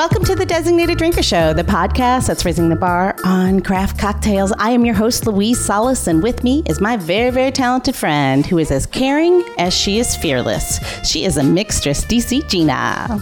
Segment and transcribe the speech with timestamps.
[0.00, 4.50] Welcome to the Designated Drinker Show, the podcast that's raising the bar on craft cocktails.
[4.52, 8.46] I am your host, Louise Solis, and with me is my very, very talented friend
[8.46, 10.80] who is as caring as she is fearless.
[11.06, 13.18] She is a mixtress, DC Gina.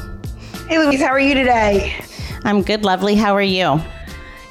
[0.68, 1.96] Hey, Louise, how are you today?
[2.44, 3.16] I'm good, lovely.
[3.16, 3.80] How are you?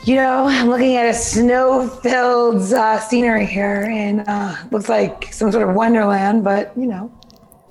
[0.03, 5.49] You know, I'm looking at a snow-filled uh, scenery here, and uh, looks like some
[5.49, 6.43] sort of wonderland.
[6.43, 7.09] But you know,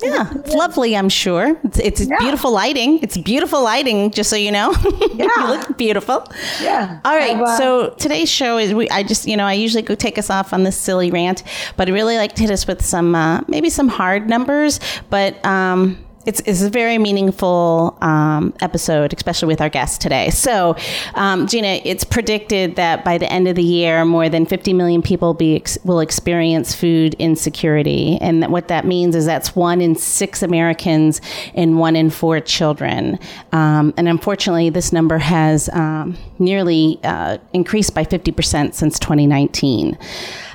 [0.03, 1.59] yeah, it's lovely, I'm sure.
[1.65, 2.19] It's, it's yeah.
[2.19, 3.01] beautiful lighting.
[3.03, 4.75] It's beautiful lighting, just so you know.
[5.17, 5.29] Yeah.
[5.39, 6.27] you look beautiful.
[6.61, 7.01] Yeah.
[7.03, 7.37] All right.
[7.37, 10.29] Uh, so today's show is we I just, you know, I usually go take us
[10.29, 11.43] off on this silly rant,
[11.79, 14.79] but I really like to hit us with some uh, maybe some hard numbers,
[15.09, 20.31] but um it's, it's a very meaningful um, episode, especially with our guest today.
[20.31, 20.77] So,
[21.15, 25.03] um, Gina, it's predicted that by the end of the year, more than 50 million
[25.03, 28.19] people be ex- will experience food insecurity.
[28.21, 31.21] And that what that means is that's one in six Americans
[31.55, 33.19] and one in four children.
[33.53, 39.97] Um, and unfortunately, this number has um, nearly uh, increased by 50% since 2019.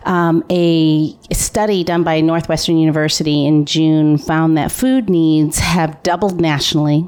[0.03, 6.41] Um, a study done by Northwestern University in June found that food needs have doubled
[6.41, 7.07] nationally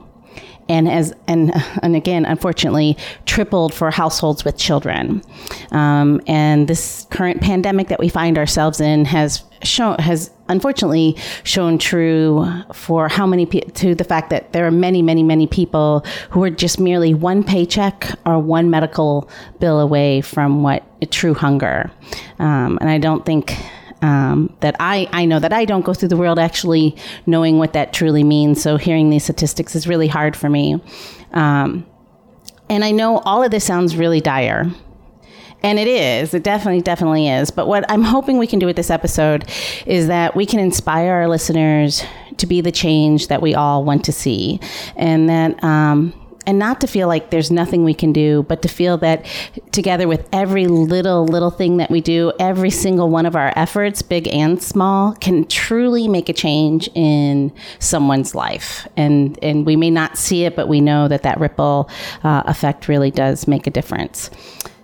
[0.70, 5.22] and as and and again, unfortunately, tripled for households with children.
[5.72, 11.78] Um, and this current pandemic that we find ourselves in has shown has unfortunately shown
[11.78, 16.06] true for how many pe- to the fact that there are many many many people
[16.32, 21.92] who are just merely one paycheck or one medical bill away from what true hunger
[22.40, 23.58] um, and i don't think
[24.04, 27.72] um, that I, I know that I don't go through the world actually knowing what
[27.74, 28.62] that truly means.
[28.62, 30.82] So hearing these statistics is really hard for me.
[31.32, 31.86] Um,
[32.70, 34.70] and I know all of this sounds really dire.
[35.64, 36.34] And it is.
[36.34, 37.50] It definitely, definitely is.
[37.50, 39.50] But what I'm hoping we can do with this episode
[39.86, 42.04] is that we can inspire our listeners
[42.36, 44.60] to be the change that we all want to see.
[44.98, 46.14] And that, um,
[46.46, 49.26] and not to feel like there's nothing we can do, but to feel that
[49.72, 54.02] together with every little, little thing that we do, every single one of our efforts,
[54.02, 58.88] big and small, can truly make a change in someone's life.
[58.98, 61.90] And, and we may not see it, but we know that that ripple
[62.24, 64.30] uh, effect really does make a difference.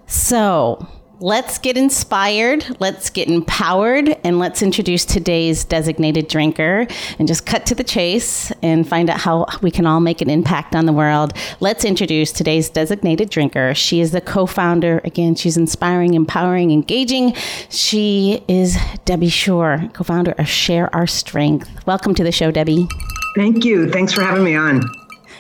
[0.08, 0.88] So,
[1.22, 6.88] Let's get inspired, let's get empowered, and let's introduce today's designated drinker
[7.18, 10.30] and just cut to the chase and find out how we can all make an
[10.30, 11.34] impact on the world.
[11.60, 13.76] Let's introduce today's designated drinker.
[13.76, 17.34] She is the co founder, again, she's inspiring, empowering, engaging.
[17.68, 21.86] She is Debbie Shore, co founder of Share Our Strength.
[21.86, 22.88] Welcome to the show, Debbie.
[23.36, 23.92] Thank you.
[23.92, 24.84] Thanks for having me on.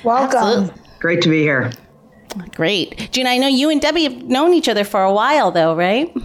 [0.03, 0.40] Welcome.
[0.40, 0.81] Absolutely.
[1.00, 1.72] Great to be here.
[2.56, 3.09] Great.
[3.12, 6.16] Gina, I know you and Debbie have known each other for a while, though, right?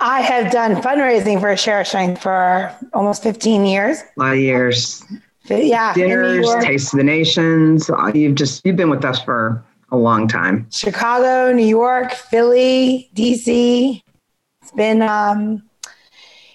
[0.00, 3.98] I have done fundraising for Share Shine for almost 15 years.
[4.00, 5.04] A lot of years.
[5.48, 5.94] Yeah.
[5.94, 7.90] Dinners, Taste of the Nations.
[7.90, 10.68] Uh, you've just, you've been with us for a long time.
[10.70, 14.02] Chicago, New York, Philly, DC.
[14.62, 15.62] It's been, um,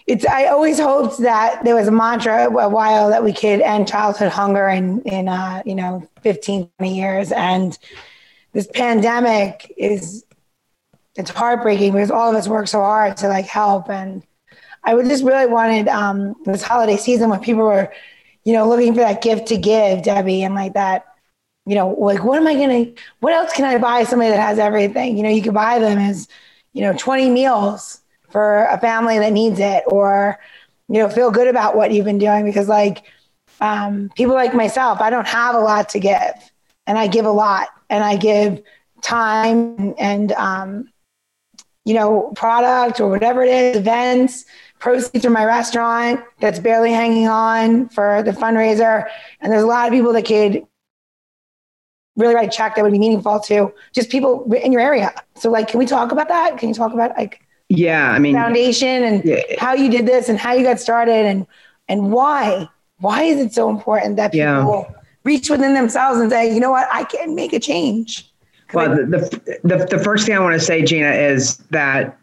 [0.06, 3.88] it's, I always hoped that there was a mantra a while that we could end
[3.88, 7.32] childhood hunger in, in, uh, you know, 15, 20 years.
[7.32, 7.78] And,
[8.54, 10.24] this pandemic is
[11.16, 13.90] it's heartbreaking because all of us work so hard to like help.
[13.90, 14.24] And
[14.84, 17.92] i would just really wanted um, this holiday season when people were
[18.44, 21.06] you know looking for that gift to give debbie and like that
[21.66, 22.86] you know like what am i gonna
[23.22, 25.18] what else can i buy somebody that has everything?
[25.18, 26.28] You know you could buy them as
[26.74, 30.40] you know 20 meals for a family that needs it or
[30.90, 33.04] you know feel good about what you've been doing because like
[33.62, 36.52] um, people like myself i don't have a lot to give
[36.88, 38.62] and i give a lot and I give
[39.02, 40.90] time and, um,
[41.86, 44.46] you know, product or whatever it is, events,
[44.80, 49.08] proceeds from my restaurant that's barely hanging on for the fundraiser.
[49.42, 50.66] And there's a lot of people that could
[52.16, 55.14] really write a check that would be meaningful to just people in your area.
[55.36, 56.58] So like, can we talk about that?
[56.58, 59.42] Can you talk about like, yeah, I mean, foundation and yeah.
[59.58, 61.48] how you did this and how you got started and,
[61.88, 62.70] and why,
[63.00, 66.72] why is it so important that people yeah reach within themselves and say, you know
[66.72, 68.30] what, I can make a change.
[68.74, 72.18] Well, the, the, the, first thing I want to say, Gina, is that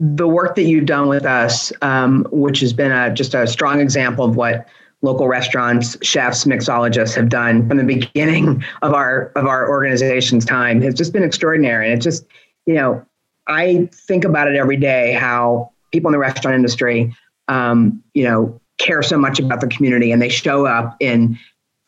[0.00, 3.80] the work that you've done with us, um, which has been a, just a strong
[3.80, 4.66] example of what
[5.02, 10.80] local restaurants, chefs, mixologists have done from the beginning of our of our organization's time,
[10.80, 11.90] has just been extraordinary.
[11.90, 12.26] And it just,
[12.66, 13.04] you know,
[13.46, 17.14] I think about it every day how people in the restaurant industry,
[17.48, 21.38] um, you know, care so much about the community and they show up in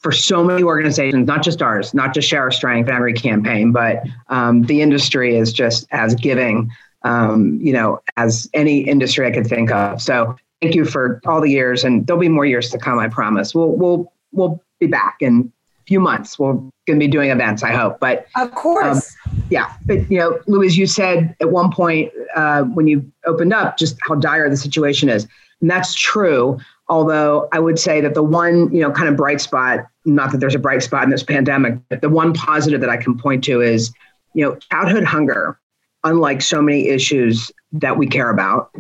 [0.05, 3.73] for so many organizations, not just ours, not just Share Our Strength and every campaign,
[3.73, 6.71] but um, the industry is just as giving,
[7.05, 10.03] um, you know, as any industry I could think of.
[10.03, 12.99] So thank you for all the years, and there'll be more years to come.
[12.99, 13.55] I promise.
[13.55, 16.39] We'll we'll we'll be back in a few months.
[16.39, 17.99] We're going to be doing events, I hope.
[17.99, 19.73] But of course, um, yeah.
[19.87, 23.97] But you know, Louise, you said at one point uh, when you opened up just
[24.03, 25.27] how dire the situation is,
[25.63, 26.59] and that's true.
[26.89, 30.39] Although I would say that the one, you know, kind of bright spot, not that
[30.39, 33.43] there's a bright spot in this pandemic, but the one positive that I can point
[33.45, 33.93] to is,
[34.35, 35.59] you know, childhood hunger,
[36.05, 38.71] unlike so many issues that we care about,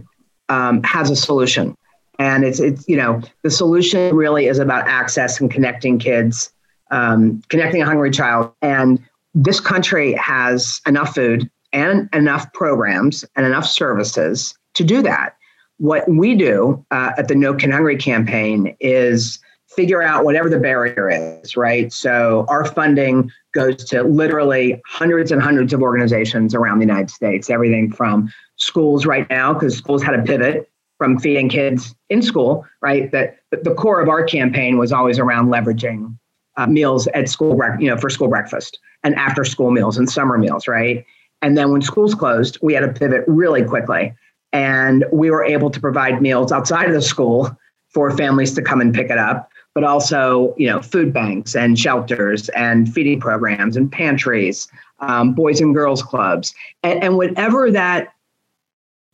[0.50, 1.74] um, has a solution.
[2.18, 6.52] And it's, it's, you know, the solution really is about access and connecting kids,
[6.90, 8.52] um, connecting a hungry child.
[8.60, 9.02] And
[9.34, 15.36] this country has enough food and enough programs and enough services to do that.
[15.78, 20.58] What we do uh, at the No Kid Hungry campaign is figure out whatever the
[20.58, 21.92] barrier is, right?
[21.92, 27.50] So our funding goes to literally hundreds and hundreds of organizations around the United States,
[27.50, 32.64] everything from schools right now, because schools had to pivot from feeding kids in school,
[32.80, 33.10] right?
[33.10, 36.16] That the core of our campaign was always around leveraging
[36.56, 40.38] uh, meals at school, you know, for school breakfast and after school meals and summer
[40.38, 41.04] meals, right?
[41.42, 44.14] And then when schools closed, we had to pivot really quickly
[44.54, 47.54] and we were able to provide meals outside of the school
[47.88, 51.78] for families to come and pick it up but also you know food banks and
[51.78, 54.68] shelters and feeding programs and pantries
[55.00, 58.14] um, boys and girls clubs and, and whatever that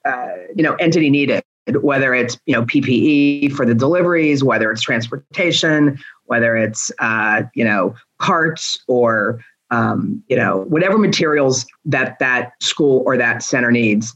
[0.04, 1.42] uh, you know entity needed
[1.80, 7.64] whether it's you know ppe for the deliveries whether it's transportation whether it's uh, you
[7.64, 14.14] know carts or um, you know whatever materials that that school or that center needs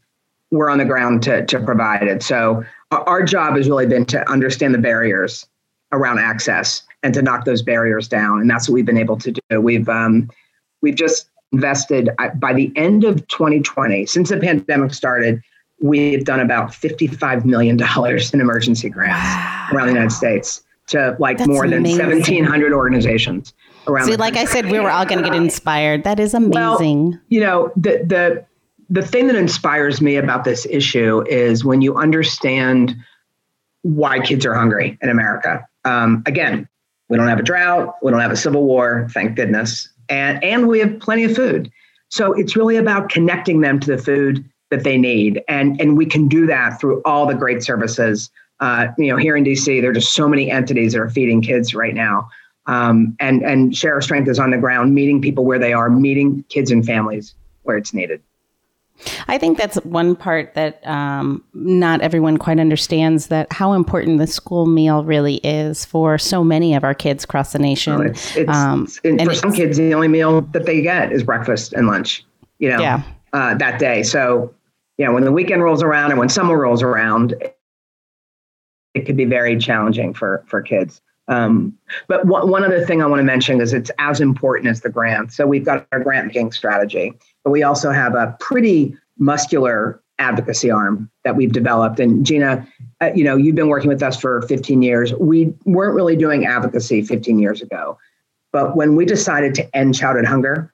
[0.55, 2.23] we're on the ground to, to provide it.
[2.23, 5.47] So our job has really been to understand the barriers
[5.93, 8.41] around access and to knock those barriers down.
[8.41, 9.61] And that's what we've been able to do.
[9.61, 10.31] We've um,
[10.81, 15.43] we've just invested by the end of 2020, since the pandemic started,
[15.81, 19.69] we've done about $55 million in emergency grants wow.
[19.73, 23.55] around the United States to like That's more than 1,700 organizations
[23.87, 24.07] around.
[24.07, 26.05] See, like I said, we were all going to get inspired.
[26.05, 27.11] That is amazing.
[27.11, 28.45] Well, you know, the the
[28.91, 32.95] the thing that inspires me about this issue is when you understand
[33.83, 35.67] why kids are hungry in America.
[35.85, 36.69] Um, again,
[37.09, 40.69] we don't have a drought, we don't have a civil war, thank goodness, and and
[40.69, 41.71] we have plenty of food.
[42.09, 46.07] So it's really about connecting them to the food that they need, and and we
[46.07, 48.31] can do that through all the great services.
[48.61, 51.43] Uh, you know, here in DC, there are just so many entities that are feeding
[51.43, 52.29] kids right now.
[52.67, 56.45] Um, and and Share Strength is on the ground, meeting people where they are, meeting
[56.49, 57.35] kids and families
[57.65, 58.23] where it's needed.
[59.29, 64.27] I think that's one part that um, not everyone quite understands that how important the
[64.27, 67.99] school meal really is for so many of our kids across the nation.
[67.99, 71.23] Well, it's, it's, um, and for some kids, the only meal that they get is
[71.23, 72.25] breakfast and lunch.
[72.59, 73.03] You know, yeah.
[73.33, 74.05] uh, that day.
[74.05, 74.55] So,
[74.97, 77.35] yeah, when the weekend rolls around and when summer rolls around,
[78.95, 81.03] it could be very challenging for for kids.
[81.27, 81.77] Um,
[82.07, 84.91] but one, one other thing I want to mention is it's as important as the
[84.91, 85.33] grant.
[85.33, 87.15] So we've got our grant making strategy,
[87.45, 92.01] but we also have a pretty muscular advocacy arm that we've developed.
[92.01, 92.67] And Gina,
[93.01, 95.13] uh, you know, you've been working with us for 15 years.
[95.15, 97.99] We weren't really doing advocacy 15 years ago.
[98.53, 100.73] But when we decided to end childhood hunger,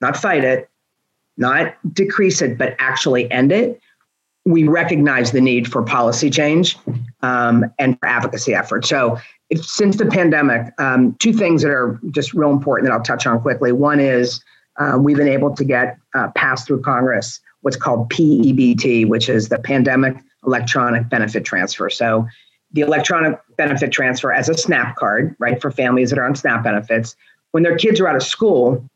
[0.00, 0.68] not fight it,
[1.36, 3.80] not decrease it, but actually end it,
[4.44, 6.76] we recognize the need for policy change
[7.22, 8.90] um, and for advocacy efforts.
[8.90, 9.18] So
[9.48, 13.26] if, since the pandemic, um, two things that are just real important that I'll touch
[13.26, 13.72] on quickly.
[13.72, 14.44] One is
[14.78, 19.48] um, we've been able to get uh, passed through Congress what's called PEBT, which is
[19.48, 20.16] the Pandemic
[20.46, 21.88] Electronic Benefit Transfer.
[21.88, 22.26] So
[22.72, 26.62] the electronic benefit transfer as a SNAP card, right, for families that are on SNAP
[26.62, 27.16] benefits.
[27.52, 28.86] When their kids are out of school,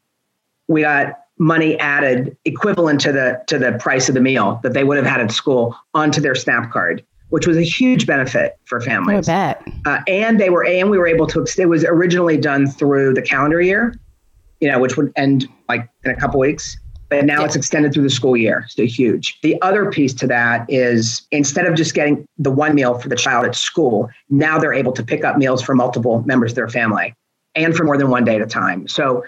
[0.66, 4.84] we got money added equivalent to the to the price of the meal that they
[4.84, 8.80] would have had at school onto their SNAP card which was a huge benefit for
[8.80, 9.28] families.
[9.28, 9.68] I bet.
[9.84, 11.46] Uh, and they were, and we were able to.
[11.58, 13.94] It was originally done through the calendar year,
[14.60, 16.76] you know, which would end like in a couple weeks.
[17.08, 17.46] But now yeah.
[17.46, 18.66] it's extended through the school year.
[18.68, 19.38] So huge.
[19.42, 23.16] The other piece to that is instead of just getting the one meal for the
[23.16, 26.68] child at school, now they're able to pick up meals for multiple members of their
[26.68, 27.14] family
[27.54, 28.86] and for more than one day at a time.
[28.88, 29.24] So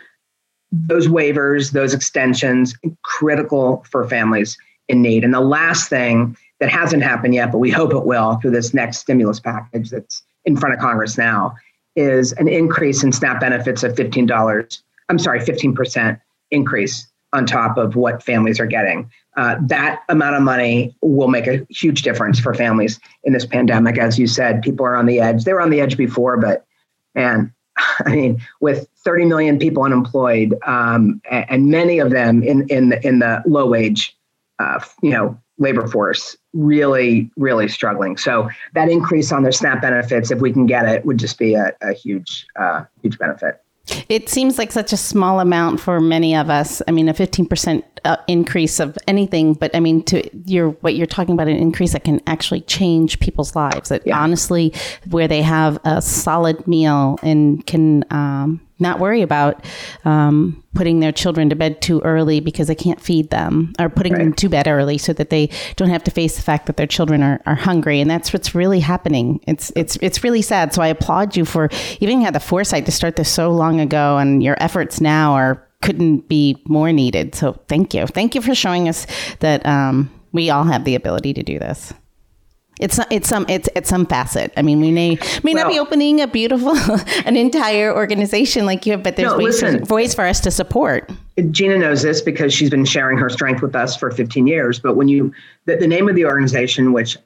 [0.71, 4.59] those waivers, those extensions, critical for families
[4.89, 5.25] in need.
[5.25, 8.75] And the last thing that hasn't happened yet, but we hope it will through this
[8.75, 11.55] next stimulus package that's in front of Congress now,
[11.97, 14.83] is an increase in SNAP benefits of $15.
[15.11, 19.11] I'm sorry, 15% increase on top of what families are getting.
[19.37, 23.99] Uh, that amount of money will make a huge difference for families in this pandemic.
[23.99, 25.45] As you said, people are on the edge.
[25.45, 26.65] They were on the edge before, but
[27.15, 27.53] man,
[28.05, 33.07] I mean, with 30 million people unemployed, um, and many of them in in the,
[33.07, 34.17] in the low wage,
[34.59, 38.17] uh, you know, labor force really, really struggling.
[38.17, 41.55] So that increase on their SNAP benefits, if we can get it, would just be
[41.55, 43.63] a, a huge, uh, huge benefit.
[44.09, 46.83] It seems like such a small amount for many of us.
[46.89, 51.07] I mean, a 15% uh, increase of anything, but I mean, to your what you're
[51.07, 53.91] talking about, an increase that can actually change people's lives.
[53.91, 54.19] That yeah.
[54.19, 54.73] honestly,
[55.09, 59.65] where they have a solid meal and can um, not worry about
[60.05, 64.13] um, putting their children to bed too early because they can't feed them or putting
[64.13, 64.25] right.
[64.25, 66.87] them to bed early so that they don't have to face the fact that their
[66.87, 68.01] children are, are hungry.
[68.01, 69.41] And that's what's really happening.
[69.47, 70.73] It's it's it's really sad.
[70.75, 71.69] So i applaud you for
[72.01, 75.67] even had the foresight to start this so long ago and your efforts now are
[75.83, 77.35] couldn't be more needed.
[77.35, 78.07] So thank you.
[78.07, 79.07] Thank you for showing us
[79.41, 81.93] that um, we all have the ability to do this
[82.81, 84.53] it's it's some it's it's some facet.
[84.57, 86.75] I mean, we may may well, not be opening a beautiful
[87.25, 90.41] an entire organization like you, have, but there's no, ways, listen, for, ways for us
[90.41, 91.11] to support.
[91.51, 94.81] Gina knows this because she's been sharing her strength with us for 15 years.
[94.81, 95.33] But when you
[95.67, 97.17] the, the name of the organization, which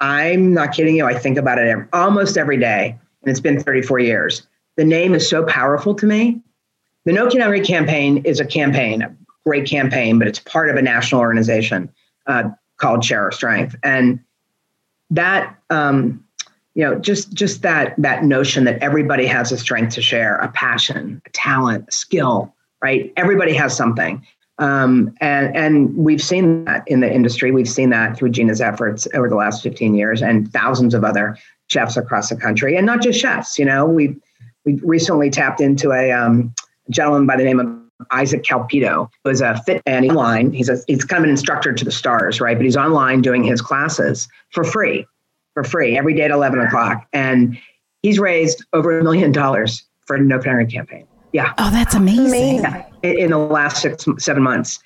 [0.00, 3.60] I'm not kidding you, I think about it every, almost every day, and it's been
[3.60, 4.46] 34 years.
[4.76, 6.40] The name is so powerful to me.
[7.04, 10.82] The No Hungry campaign is a campaign, a great campaign, but it's part of a
[10.82, 11.88] national organization
[12.26, 14.20] uh, called Share Our Strength, and
[15.10, 16.24] that um,
[16.74, 20.48] you know just just that that notion that everybody has a strength to share a
[20.48, 23.12] passion a talent a skill right?
[23.16, 24.24] Everybody has something.
[24.58, 27.50] Um, and and we've seen that in the industry.
[27.50, 31.36] We've seen that through gina's efforts over the last 15 years and thousands of other
[31.66, 32.76] chefs across the country.
[32.76, 34.16] And not just chefs you know we
[34.64, 36.54] we recently tapped into a um,
[36.90, 37.66] gentleman by the name of
[38.10, 40.52] Isaac Calpito was a fit man online.
[40.52, 42.56] He's a he's kind of an instructor to the stars, right?
[42.56, 45.06] But he's online doing his classes for free,
[45.54, 47.58] for free every day at eleven o'clock, and
[48.02, 51.06] he's raised over a million dollars for the No Kid campaign.
[51.32, 51.52] Yeah.
[51.58, 52.62] Oh, that's amazing.
[52.62, 54.78] Yeah, in the last six seven months.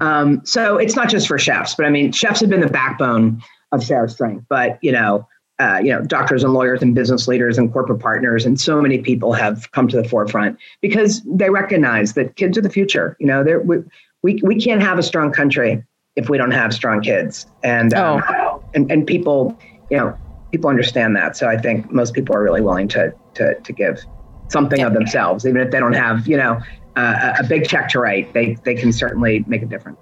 [0.00, 3.42] Um, so it's not just for chefs, but I mean, chefs have been the backbone
[3.72, 4.44] of Share Strength.
[4.48, 5.26] But you know,
[5.60, 8.98] uh, you know, doctors and lawyers and business leaders and corporate partners, and so many
[8.98, 13.16] people have come to the forefront because they recognize that kids are the future.
[13.18, 13.78] You know, we,
[14.22, 15.82] we we can't have a strong country
[16.16, 18.62] if we don't have strong kids, and um, oh.
[18.74, 19.58] and and people,
[19.90, 20.16] you know,
[20.52, 21.36] people understand that.
[21.36, 24.00] So I think most people are really willing to to to give
[24.48, 26.60] something of themselves, even if they don't have, you know,
[26.96, 28.32] uh, a big check to write.
[28.32, 29.98] They they can certainly make a difference.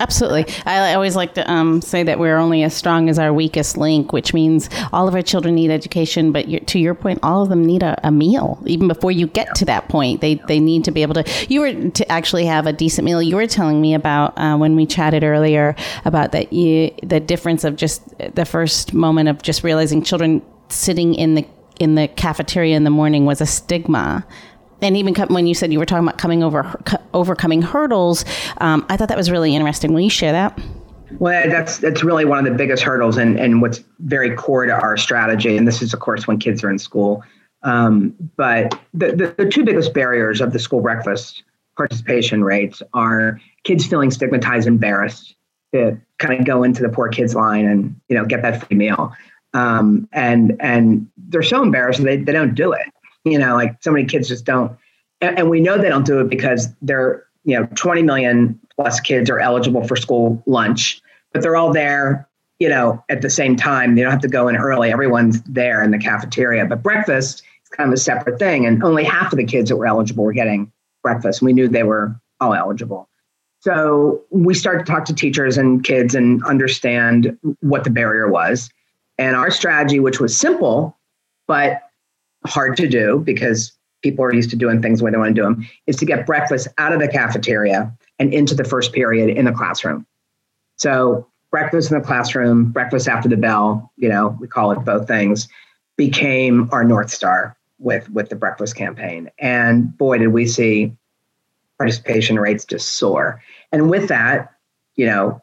[0.00, 0.46] Absolutely.
[0.64, 4.12] I always like to um, say that we're only as strong as our weakest link,
[4.12, 7.64] which means all of our children need education, but to your point, all of them
[7.64, 8.62] need a, a, meal.
[8.66, 11.24] Even before you get to that point, they, they need to be able to.
[11.48, 13.20] You were to actually have a decent meal.
[13.20, 15.74] You were telling me about uh, when we chatted earlier
[16.04, 21.14] about that you, the difference of just the first moment of just realizing children sitting
[21.14, 21.46] in the
[21.78, 24.26] in the cafeteria in the morning was a stigma
[24.82, 26.80] and even when you said you were talking about coming over
[27.14, 28.24] overcoming hurdles,
[28.58, 29.92] um, I thought that was really interesting.
[29.92, 30.58] Will you share that?
[31.18, 34.72] Well, that's that's really one of the biggest hurdles, and and what's very core to
[34.72, 35.56] our strategy.
[35.56, 37.22] And this is, of course, when kids are in school.
[37.62, 41.42] Um, but the, the, the two biggest barriers of the school breakfast
[41.76, 45.34] participation rates are kids feeling stigmatized, embarrassed
[45.74, 48.76] to kind of go into the poor kids line and you know get that free
[48.76, 49.12] meal.
[49.54, 52.86] Um, and and they're so embarrassed they, they don't do it
[53.32, 54.76] you know, like so many kids just don't.
[55.20, 59.00] And, and we know they don't do it because they're, you know, 20 million plus
[59.00, 61.00] kids are eligible for school lunch,
[61.32, 63.94] but they're all there, you know, at the same time.
[63.94, 64.92] They don't have to go in early.
[64.92, 66.64] Everyone's there in the cafeteria.
[66.66, 68.66] But breakfast is kind of a separate thing.
[68.66, 71.42] And only half of the kids that were eligible were getting breakfast.
[71.42, 73.08] We knew they were all eligible.
[73.60, 78.70] So we started to talk to teachers and kids and understand what the barrier was.
[79.18, 80.96] And our strategy, which was simple,
[81.48, 81.87] but
[82.46, 85.40] hard to do because people are used to doing things the way they want to
[85.40, 89.36] do them, is to get breakfast out of the cafeteria and into the first period
[89.36, 90.06] in the classroom.
[90.76, 95.08] So breakfast in the classroom, breakfast after the bell, you know, we call it both
[95.08, 95.48] things,
[95.96, 99.30] became our North Star with with the breakfast campaign.
[99.38, 100.96] And boy, did we see
[101.78, 103.40] participation rates just soar.
[103.72, 104.52] And with that,
[104.96, 105.40] you know,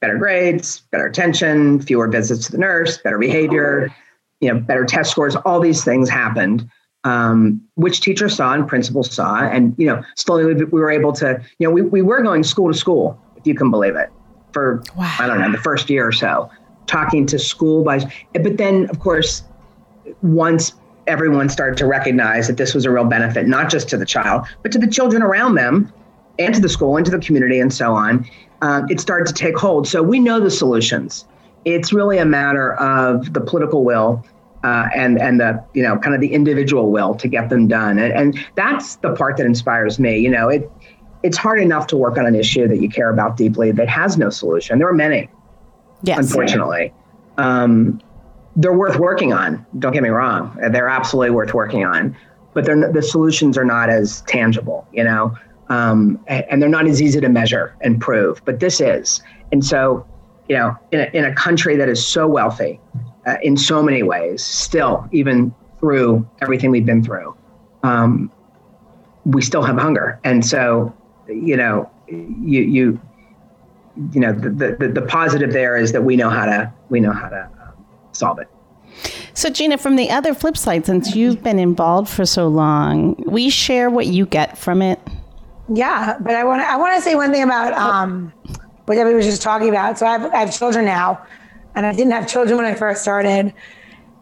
[0.00, 3.94] better grades, better attention, fewer visits to the nurse, better behavior,
[4.40, 6.68] you know, better test scores, all these things happened,
[7.04, 9.40] um, which teachers saw and principals saw.
[9.40, 12.44] And, you know, slowly we, we were able to, you know, we, we were going
[12.44, 14.10] school to school, if you can believe it,
[14.52, 15.16] for, wow.
[15.18, 16.50] I don't know, the first year or so,
[16.86, 18.00] talking to school by,
[18.32, 19.42] but then, of course,
[20.22, 20.72] once
[21.06, 24.46] everyone started to recognize that this was a real benefit, not just to the child,
[24.62, 25.92] but to the children around them
[26.38, 28.26] and to the school and to the community and so on,
[28.62, 29.86] uh, it started to take hold.
[29.86, 31.26] So we know the solutions.
[31.64, 34.24] It's really a matter of the political will
[34.62, 37.98] uh, and and the you know kind of the individual will to get them done.
[37.98, 40.70] And, and that's the part that inspires me you know it
[41.22, 44.18] it's hard enough to work on an issue that you care about deeply that has
[44.18, 44.78] no solution.
[44.78, 45.28] There are many
[46.02, 46.92] yes, unfortunately.
[47.38, 48.00] Um,
[48.56, 50.56] they're worth working on don't get me wrong.
[50.70, 52.16] They're absolutely worth working on
[52.54, 55.36] but they're the solutions are not as tangible, you know,
[55.68, 58.42] um, and, and, they're not as easy to measure and prove.
[58.44, 59.20] But this is,
[59.52, 60.06] and so,
[60.48, 62.80] you know, in a, in a country that is so wealthy
[63.26, 67.34] uh, in so many ways, still even through everything we've been through,
[67.82, 68.30] um,
[69.24, 70.94] we still have hunger, and so,
[71.28, 73.00] you know, you you
[74.12, 77.12] you know the, the the positive there is that we know how to we know
[77.12, 78.48] how to um, solve it.
[79.32, 83.50] So, Gina, from the other flip side, since you've been involved for so long, we
[83.50, 85.00] share what you get from it.
[85.68, 88.32] Yeah, but I want to I want to say one thing about um,
[88.86, 89.98] what Debbie was just talking about.
[89.98, 91.26] So I have, I have children now,
[91.74, 93.52] and I didn't have children when I first started.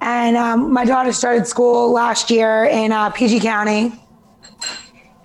[0.01, 3.93] And um, my daughter started school last year in uh, PG County,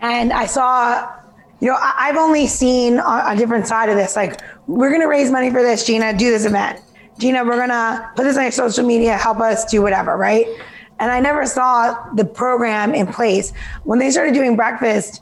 [0.02, 1.12] and I saw,
[1.60, 4.16] you know, I, have only seen a, a different side of this.
[4.16, 6.16] Like, we're going to raise money for this, Gina.
[6.16, 6.82] Do this event.
[7.20, 10.46] Gina, we're gonna put this on your social media, help us do whatever, right?
[11.00, 13.54] And I never saw the program in place.
[13.84, 15.22] When they started doing breakfast,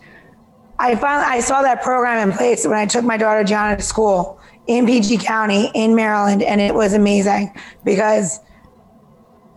[0.80, 3.84] I finally I saw that program in place when I took my daughter Gianna to
[3.84, 7.54] school in PG County in Maryland, and it was amazing
[7.84, 8.40] because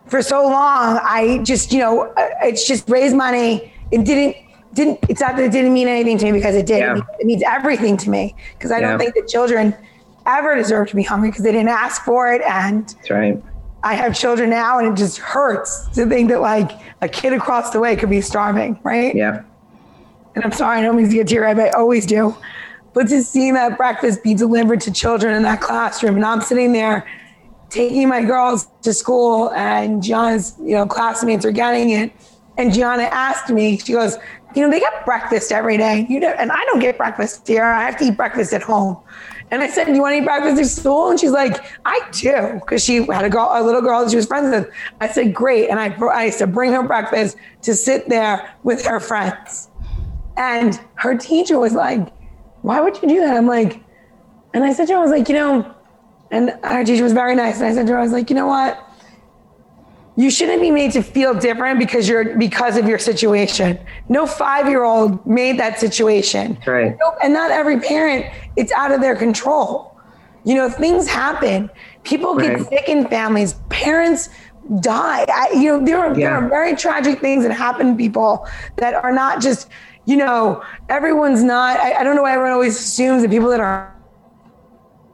[0.06, 3.72] for so long I just you know uh, it's just raised money.
[3.90, 4.37] It didn't
[4.75, 6.78] didn't it's not that it didn't mean anything to me because it did.
[6.78, 7.00] Yeah.
[7.18, 8.90] It, means, everything to me because I yeah.
[8.90, 9.75] don't think that children
[10.26, 12.42] ever deserve to be hungry because they didn't ask for it.
[12.42, 13.42] And that's right.
[13.82, 17.70] I have children now, and it just hurts to think that like a kid across
[17.70, 19.14] the way could be starving, right?
[19.14, 19.42] Yeah.
[20.38, 22.33] And I'm sorry, I don't mean to get teary eyed, but I always do.
[22.95, 26.73] But to see that breakfast be delivered to children in that classroom, and I'm sitting
[26.73, 27.04] there
[27.71, 32.12] taking my girls to school, and Gianna's, you know, classmates are getting it.
[32.57, 34.16] And Gianna asked me, she goes,
[34.54, 36.07] you know, they get breakfast every day.
[36.09, 37.64] You know, and I don't get breakfast here.
[37.64, 38.97] I have to eat breakfast at home.
[39.50, 42.00] And I said, "Do you want to eat breakfast at school?" And she's like, "I
[42.12, 44.71] do," because she had a girl, a little girl that she was friends with.
[45.00, 48.85] I said, "Great," and I, I used to bring her breakfast to sit there with
[48.85, 49.67] her friends.
[50.38, 52.09] And her teacher was like,
[52.62, 53.82] "Why would you do that?" I'm like,
[54.54, 55.75] and I said to her, "I was like, you know,"
[56.30, 57.58] and our teacher was very nice.
[57.58, 58.84] And I said to her, "I was like, you know what?"
[60.19, 63.78] you shouldn't be made to feel different because you're because of your situation.
[64.08, 66.58] No five year old made that situation.
[66.67, 66.99] Right.
[67.23, 69.97] And not every parent, it's out of their control.
[70.45, 71.71] You know, things happen.
[72.02, 72.69] People get right.
[72.69, 73.54] sick in families.
[73.69, 74.28] Parents
[74.80, 75.25] die.
[75.32, 76.30] I, you know, there are, yeah.
[76.30, 79.69] there are very tragic things that happen to people that are not just,
[80.08, 81.78] you know, everyone's not.
[81.78, 83.94] I, I don't know why everyone always assumes that people that are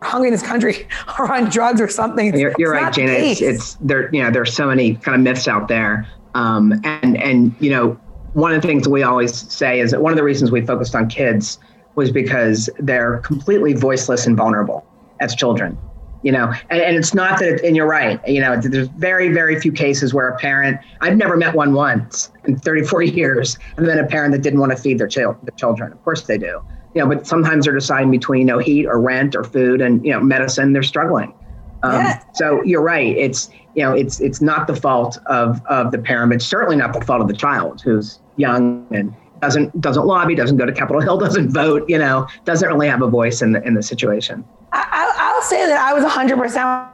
[0.03, 0.87] hungry in this country
[1.19, 2.39] are on drugs or something.
[2.39, 3.11] You're, you're right, Gina.
[3.11, 4.09] It's, it's, there.
[4.15, 7.99] You know, there's so many kind of myths out there, um, and and you know,
[8.35, 10.95] one of the things we always say is that one of the reasons we focused
[10.95, 11.59] on kids
[11.97, 14.87] was because they're completely voiceless and vulnerable
[15.21, 15.77] as children.
[16.25, 18.19] You know, and, and it's not that, and you're right.
[18.27, 20.81] You know, there's very, very few cases where a parent.
[21.01, 24.73] I've never met one once in 34 years, and then a parent that didn't want
[24.73, 25.93] to feed their, child, their children.
[25.93, 26.63] Of course they do
[26.95, 30.05] you know, but sometimes they're deciding between, you know, heat or rent or food and,
[30.05, 31.35] you know, medicine, they're struggling.
[31.83, 32.23] Um, yeah.
[32.35, 33.17] So you're right.
[33.17, 36.33] It's, you know, it's, it's not the fault of, of the parent.
[36.33, 40.57] It's certainly not the fault of the child who's young and doesn't, doesn't lobby, doesn't
[40.57, 43.63] go to Capitol Hill, doesn't vote, you know, doesn't really have a voice in the,
[43.67, 44.45] in the situation.
[44.73, 45.14] I,
[45.49, 46.91] say that I was hundred percent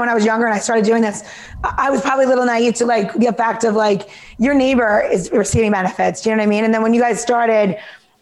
[0.00, 1.22] when I was younger and I started doing this,
[1.62, 5.30] I was probably a little naive to like the fact of like your neighbor is
[5.30, 6.22] receiving benefits.
[6.22, 6.64] Do you know what I mean?
[6.64, 7.76] And then when you guys started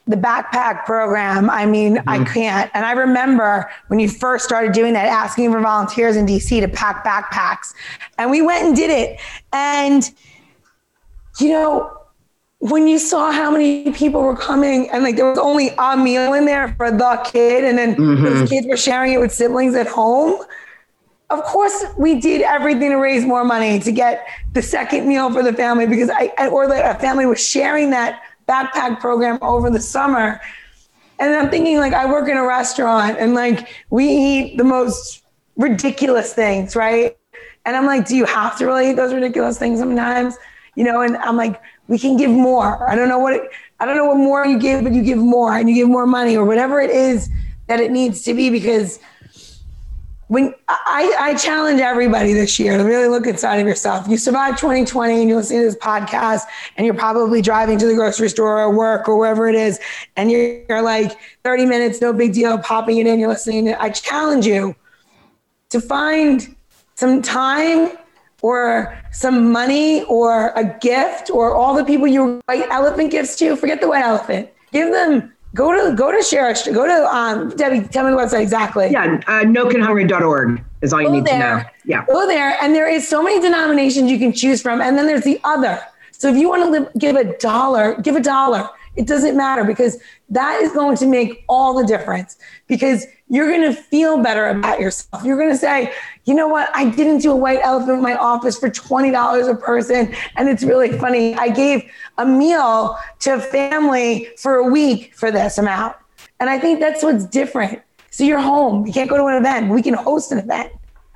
[0.06, 2.08] the backpack program, I mean, mm-hmm.
[2.08, 2.70] I can't.
[2.74, 6.68] And I remember when you first started doing that, asking for volunteers in DC to
[6.68, 7.74] pack backpacks.
[8.18, 9.20] And we went and did it.
[9.52, 10.10] And,
[11.38, 11.97] you know,
[12.60, 16.32] when you saw how many people were coming and like there was only a meal
[16.34, 18.24] in there for the kid, and then mm-hmm.
[18.24, 20.42] those kids were sharing it with siblings at home.
[21.30, 25.42] Of course, we did everything to raise more money to get the second meal for
[25.42, 29.80] the family because I, or that a family was sharing that backpack program over the
[29.80, 30.40] summer.
[31.20, 35.22] And I'm thinking, like, I work in a restaurant and like we eat the most
[35.56, 37.16] ridiculous things, right?
[37.66, 40.36] And I'm like, do you have to really eat those ridiculous things sometimes?
[40.76, 42.88] You know, and I'm like, we can give more.
[42.88, 45.18] I don't know what it, I don't know what more you give, but you give
[45.18, 47.28] more and you give more money or whatever it is
[47.66, 49.00] that it needs to be because
[50.28, 54.06] when I, I challenge everybody this year to really look inside of yourself.
[54.06, 56.42] You survived 2020 and you're listening to this podcast
[56.76, 59.80] and you're probably driving to the grocery store or work or wherever it is.
[60.16, 63.72] And you're, you're like 30 minutes, no big deal, popping it in, you're listening.
[63.74, 64.76] I challenge you
[65.70, 66.54] to find
[66.94, 67.96] some time
[68.42, 73.56] or some money or a gift or all the people you write elephant gifts to.
[73.56, 74.48] Forget the white elephant.
[74.72, 76.52] Give them Go to go to share.
[76.72, 77.86] Go to um, Debbie.
[77.88, 78.90] Tell me the website exactly.
[78.90, 81.38] Yeah, uh, nokidhungry.org is all you go need there.
[81.38, 81.70] to know.
[81.84, 85.06] Yeah, go there, and there is so many denominations you can choose from, and then
[85.06, 85.80] there's the other.
[86.12, 88.68] So if you want to live, give a dollar, give a dollar.
[88.96, 89.98] It doesn't matter because
[90.30, 94.80] that is going to make all the difference because you're going to feel better about
[94.80, 95.24] yourself.
[95.24, 95.92] You're going to say,
[96.24, 96.70] you know what?
[96.74, 100.14] I didn't do a white elephant in my office for $20 a person.
[100.36, 101.34] And it's really funny.
[101.34, 105.96] I gave a meal to a family for a week for this amount.
[106.40, 107.82] And I think that's what's different.
[108.10, 108.86] So you're home.
[108.86, 109.70] You can't go to an event.
[109.70, 110.72] We can host an event.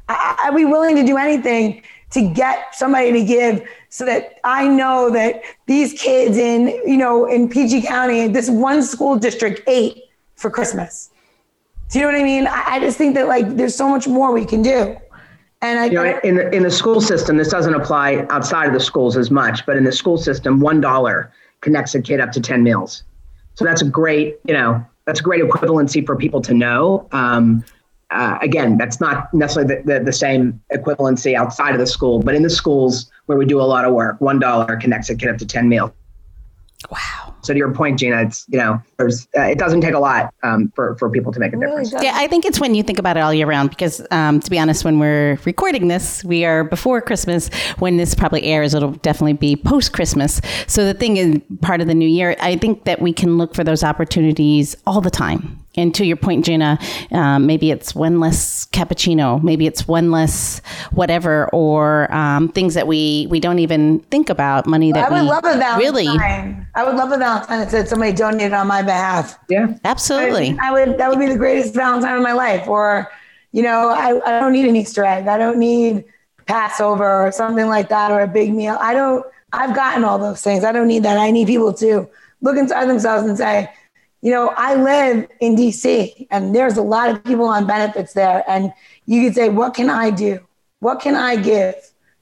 [0.09, 4.69] I, I'd be willing to do anything to get somebody to give so that I
[4.69, 10.05] know that these kids in, you know, in PG County, this one school district ate
[10.35, 11.11] for Christmas.
[11.91, 12.47] Do you know what I mean?
[12.47, 14.97] I, I just think that like there's so much more we can do.
[15.61, 18.73] And I, you know, in the, in the school system, this doesn't apply outside of
[18.73, 22.33] the schools as much, but in the school system, one dollar connects a kid up
[22.33, 23.05] to ten meals.
[23.57, 27.07] So that's a great, you know, that's a great equivalency for people to know.
[27.13, 27.63] Um,
[28.11, 32.35] uh, again, that's not necessarily the, the, the, same equivalency outside of the school, but
[32.35, 35.29] in the schools where we do a lot of work, one dollar connects a kid
[35.29, 35.91] up to ten meals.
[36.91, 37.35] Wow.
[37.43, 40.33] So to your point, Gina, it's you know, there's uh, it doesn't take a lot
[40.43, 41.93] um, for for people to make a difference.
[42.01, 43.71] yeah, I think it's when you think about it all year round.
[43.71, 47.51] Because um, to be honest, when we're recording this, we are before Christmas.
[47.79, 50.41] When this probably airs, it'll definitely be post Christmas.
[50.67, 53.55] So the thing is, part of the new year, I think that we can look
[53.55, 56.79] for those opportunities all the time and to your point, Gina,
[57.13, 62.87] um, maybe it's one less cappuccino, maybe it's one less whatever, or um, things that
[62.87, 64.67] we we don't even think about.
[64.67, 65.79] Money that I would we love a Valentine.
[65.79, 66.07] really.
[66.75, 69.39] I would love a Valentine that said somebody donated on my behalf.
[69.49, 70.57] Yeah, absolutely.
[70.61, 70.99] I, I would.
[70.99, 72.69] That would be the greatest Valentine of my life.
[72.69, 73.11] Or,
[73.53, 75.27] you know, I, I don't need an Easter egg.
[75.27, 76.05] I don't need
[76.47, 78.77] Passover or something like that, or a big meal.
[78.81, 79.25] I don't.
[79.55, 80.65] I've gotten all those things.
[80.65, 81.19] I don't need that.
[81.19, 82.09] I need people to
[82.43, 83.71] look inside themselves and say
[84.23, 88.45] you know, I live in DC and there's a lot of people on benefits there.
[88.49, 88.73] And
[89.05, 90.39] you could say, what can I do?
[90.79, 91.75] What can I give?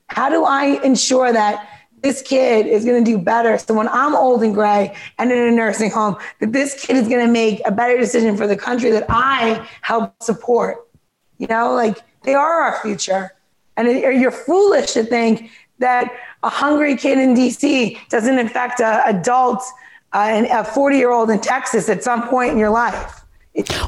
[0.07, 1.69] How do I ensure that
[2.03, 3.59] this kid is going to do better?
[3.59, 7.07] So when I'm old and gray and in a nursing home, that this kid is
[7.07, 10.89] going to make a better decision for the country that I help support.
[11.37, 13.33] You know, like they are our future.
[13.77, 13.89] And
[14.21, 16.11] you're foolish to think that
[16.43, 19.63] a hungry kid in DC doesn't affect an adult
[20.13, 23.25] a 40 year old in Texas at some point in your life.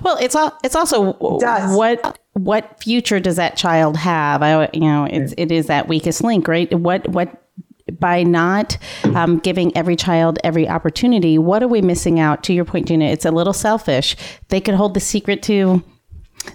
[0.03, 1.17] well, it's all, it's also it
[1.77, 4.43] what what future does that child have?
[4.43, 6.73] I you know it's it is that weakest link, right?
[6.75, 7.43] What what
[7.99, 8.79] by not
[9.15, 12.43] um, giving every child every opportunity, what are we missing out?
[12.45, 14.17] To your point, Gina, it's a little selfish.
[14.49, 15.83] They could hold the secret to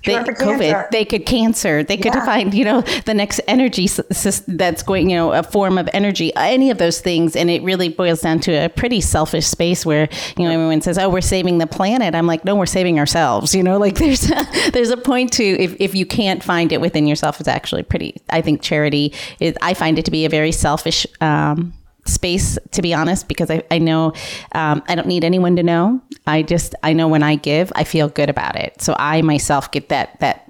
[0.05, 0.87] they, COVID, cancer.
[0.91, 2.25] they could cancer, they could yeah.
[2.25, 6.71] find, you know, the next energy that's going, you know, a form of energy, any
[6.71, 7.35] of those things.
[7.35, 10.97] And it really boils down to a pretty selfish space where, you know, everyone says,
[10.97, 12.15] oh, we're saving the planet.
[12.15, 13.53] I'm like, no, we're saving ourselves.
[13.53, 16.81] You know, like there's a, there's a point to if, if you can't find it
[16.81, 20.29] within yourself, it's actually pretty, I think charity is, I find it to be a
[20.29, 21.73] very selfish, um,
[22.07, 24.13] space to be honest because i, I know
[24.53, 26.01] um, i don't need anyone to know.
[26.25, 28.81] I just i know when i give i feel good about it.
[28.81, 30.49] So i myself get that that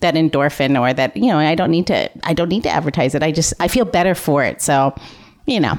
[0.00, 3.14] that endorphin or that you know i don't need to i don't need to advertise
[3.14, 3.22] it.
[3.22, 4.62] I just i feel better for it.
[4.62, 4.94] So
[5.46, 5.78] you know.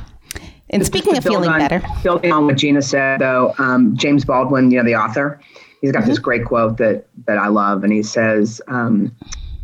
[0.71, 1.81] And speaking of feeling on, better.
[2.03, 5.39] building on what gina said though um, james baldwin you know the author
[5.81, 6.09] he's got mm-hmm.
[6.09, 9.11] this great quote that that i love and he says um,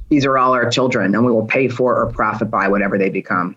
[0.09, 3.09] these are all our children and we will pay for or profit by whatever they
[3.09, 3.55] become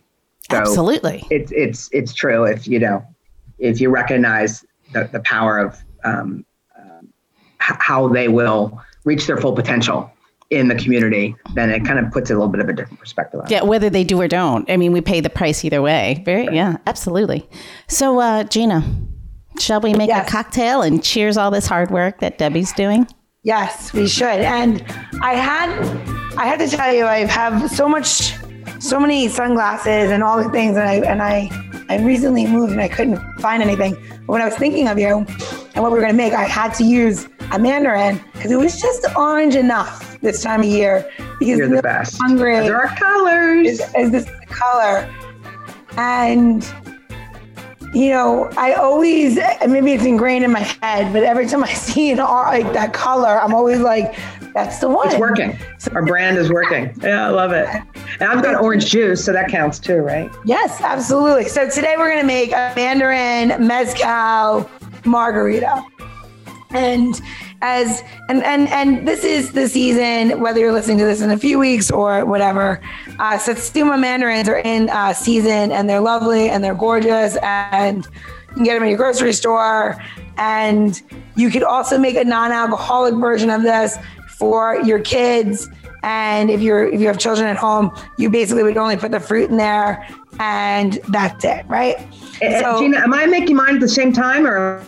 [0.50, 1.26] so Absolutely.
[1.30, 3.04] It's it's it's true if you know
[3.58, 6.44] if you recognize the, the power of um,
[6.78, 7.00] uh,
[7.58, 10.10] how they will reach their full potential
[10.50, 13.40] in the community, then it kind of puts a little bit of a different perspective
[13.48, 14.70] Yeah, whether they do or don't.
[14.70, 16.22] I mean, we pay the price either way.
[16.24, 16.54] Very, right.
[16.54, 17.46] yeah, absolutely.
[17.86, 18.82] So, uh, Gina,
[19.58, 20.26] shall we make yes.
[20.26, 23.06] a cocktail and cheers all this hard work that Debbie's doing?
[23.42, 24.26] Yes, we should.
[24.26, 24.82] And
[25.20, 25.68] I had,
[26.38, 28.32] I had to tell you, I have so much
[28.78, 30.76] so many sunglasses and all the things.
[30.76, 31.50] And I and I
[31.88, 33.94] I recently moved and I couldn't find anything.
[34.26, 35.24] But when I was thinking of you
[35.74, 38.58] and what we were going to make, I had to use a mandarin because it
[38.58, 41.10] was just orange enough this time of year.
[41.38, 42.20] Because You're the best.
[42.20, 42.54] Hungry.
[42.60, 43.66] There are colors.
[43.66, 45.12] Is, is this color?
[45.96, 46.62] And
[47.94, 49.36] you know, I always
[49.66, 53.40] maybe it's ingrained in my head, but every time I see an like that color,
[53.40, 54.14] I'm always like,
[54.54, 55.08] that's the one.
[55.08, 55.58] It's working.
[55.92, 56.92] Our brand is working.
[57.02, 57.68] Yeah, I love it.
[58.20, 60.30] And I've got orange juice, so that counts too, right?
[60.44, 61.48] Yes, absolutely.
[61.48, 64.68] So today we're going to make a Mandarin Mezcal
[65.04, 65.84] margarita.
[66.70, 67.20] And
[67.60, 71.36] as and and and this is the season whether you're listening to this in a
[71.36, 72.80] few weeks or whatever
[73.18, 78.06] uh satsuma mandarins are in uh, season and they're lovely and they're gorgeous and
[78.50, 80.00] you can get them in your grocery store
[80.36, 81.02] and
[81.34, 83.98] you could also make a non-alcoholic version of this
[84.38, 85.68] for your kids.
[86.02, 89.20] And if you're if you have children at home, you basically would only put the
[89.20, 90.06] fruit in there
[90.38, 91.98] and that's it, right?
[92.40, 94.84] And, so, Gina, am I making mine at the same time or?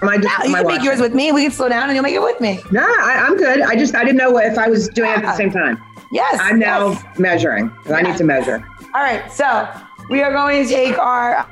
[0.00, 1.32] Am I just no, you can make yours with me.
[1.32, 2.60] We can slow down and you'll make it with me.
[2.70, 3.62] No, I, am good.
[3.62, 5.18] I just I didn't know if I was doing yeah.
[5.18, 5.82] it at the same time.
[6.12, 6.38] Yes.
[6.40, 7.18] I'm now yes.
[7.18, 7.72] measuring.
[7.84, 7.92] Yes.
[7.94, 8.64] I need to measure.
[8.94, 9.30] All right.
[9.32, 9.68] So
[10.08, 11.44] we are going to take our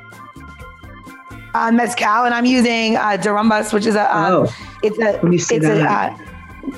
[1.55, 4.57] uh, mezcal, and I'm using uh, Darumbas, which is a um, oh.
[4.85, 6.17] it's a Let me see it's a uh,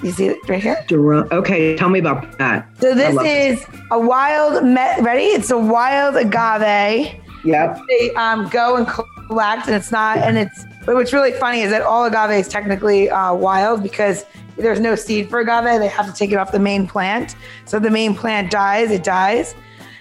[0.03, 0.85] you see it right here?
[0.91, 2.69] Okay, tell me about that.
[2.81, 3.81] So this is this.
[3.91, 4.65] a wild.
[4.65, 5.25] Me- ready?
[5.25, 7.21] It's a wild agave.
[7.45, 7.81] Yep.
[7.89, 10.19] They um, go and collect, and it's not.
[10.19, 10.65] And it's.
[10.85, 14.25] But what's really funny is that all agave is technically uh, wild because
[14.57, 15.81] there's no seed for agave.
[15.81, 17.37] They have to take it off the main plant.
[17.65, 18.91] So the main plant dies.
[18.91, 19.55] It dies.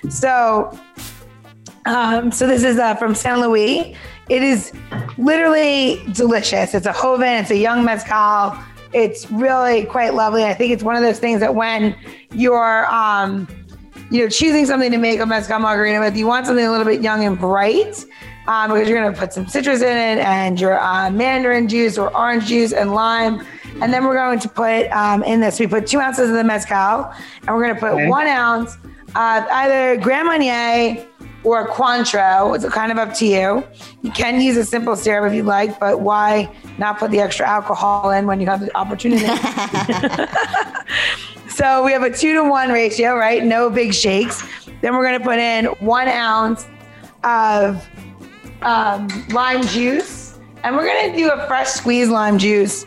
[0.10, 0.78] So.
[1.86, 3.96] Um, so this is uh, from San Luis.
[4.28, 4.74] It is
[5.18, 6.74] literally delicious.
[6.74, 7.42] It's a Joven.
[7.42, 8.58] It's a young mezcal
[8.94, 10.44] it's really quite lovely.
[10.44, 11.96] I think it's one of those things that when
[12.32, 13.48] you're, um,
[14.10, 16.86] you know, choosing something to make a mezcal margarita with, you want something a little
[16.86, 18.06] bit young and bright.
[18.48, 21.98] Um, because you're going to put some citrus in it and your uh, mandarin juice
[21.98, 23.46] or orange juice and lime.
[23.82, 26.46] And then we're going to put um, in this, we put two ounces of the
[26.46, 28.08] mezcal and we're going to put okay.
[28.08, 31.06] one ounce of either Grand Marnier
[31.48, 32.54] or Cointreau.
[32.56, 33.64] It's kind of up to you.
[34.02, 37.48] You can use a simple syrup if you like, but why not put the extra
[37.48, 39.26] alcohol in when you have the opportunity?
[41.50, 43.46] so we have a two to one ratio, right?
[43.46, 44.44] No big shakes.
[44.82, 46.68] Then we're going to put in one ounce
[47.24, 47.88] of
[48.62, 52.86] um, lime juice, and we're going to do a fresh squeezed lime juice.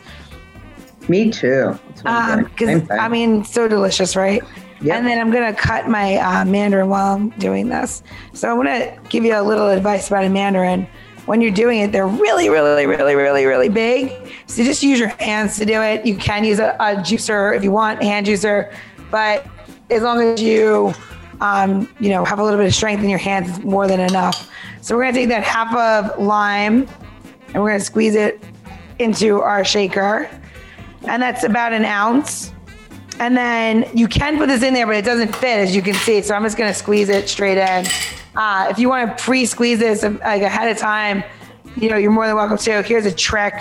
[1.09, 1.79] Me too.
[1.95, 4.43] Because um, I mean, so delicious, right?
[4.81, 4.97] Yep.
[4.97, 8.01] And then I'm going to cut my uh, mandarin while I'm doing this.
[8.33, 10.87] So I'm to give you a little advice about a mandarin.
[11.27, 14.33] When you're doing it, they're really, really, really, really, really big.
[14.47, 16.03] So just use your hands to do it.
[16.03, 18.73] You can use a, a juicer if you want, hand juicer.
[19.11, 19.45] But
[19.91, 20.93] as long as you,
[21.41, 23.99] um, you know, have a little bit of strength in your hands, it's more than
[23.99, 24.49] enough.
[24.81, 26.87] So we're going to take that half of lime
[27.53, 28.43] and we're going to squeeze it
[28.97, 30.27] into our shaker.
[31.03, 32.51] And that's about an ounce.
[33.21, 35.93] And then you can put this in there, but it doesn't fit as you can
[35.93, 36.23] see.
[36.23, 37.85] So I'm just gonna squeeze it straight in.
[38.35, 41.23] Uh, if you wanna pre-squeeze this like ahead of time,
[41.75, 42.81] you know, you're more than welcome to.
[42.81, 43.53] Here's a trick.